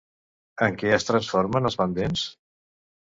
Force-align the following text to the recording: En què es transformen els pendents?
En 0.67 0.77
què 0.79 0.89
es 0.97 1.05
transformen 1.09 1.71
els 1.71 1.77
pendents? 1.83 2.25